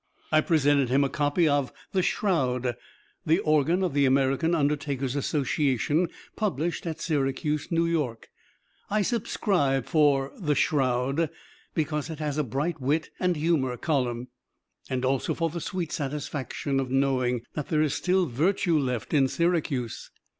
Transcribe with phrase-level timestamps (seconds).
[0.31, 2.75] I presented him a copy of "The Shroud,"
[3.23, 8.29] the organ of the American Undertakers' Association, published at Syracuse, New York.
[8.89, 11.29] I subscribe for "The Shroud"
[11.75, 14.29] because it has a bright wit and humor column,
[14.89, 19.27] and also for the sweet satisfaction of knowing that there is still virtue left in
[19.27, 20.09] Syracuse.